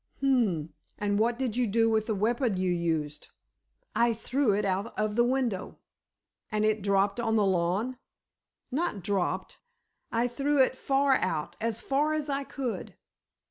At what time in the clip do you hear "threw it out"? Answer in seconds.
4.15-4.97